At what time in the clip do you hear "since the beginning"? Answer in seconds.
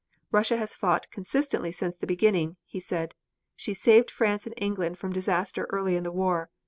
1.71-2.55